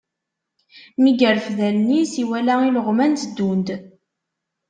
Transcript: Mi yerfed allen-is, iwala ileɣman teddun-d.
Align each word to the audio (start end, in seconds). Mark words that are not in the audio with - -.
Mi 1.01 1.11
yerfed 1.19 1.59
allen-is, 1.67 2.13
iwala 2.23 2.55
ileɣman 2.67 3.13
teddun-d. 3.21 3.67